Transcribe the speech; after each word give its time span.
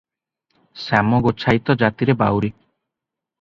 ଶ୍ୟାମ 0.83 1.19
ଗୋଚ୍ଛାଇତ 1.27 1.75
ଜାତିରେ 1.83 2.17
ବାଉରୀ। 2.23 2.51